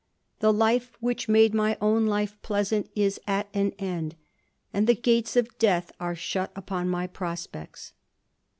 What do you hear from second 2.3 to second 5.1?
pleasant is at an end, and the